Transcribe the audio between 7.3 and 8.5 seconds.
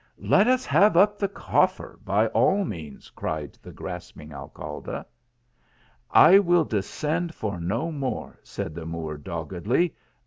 for no more,"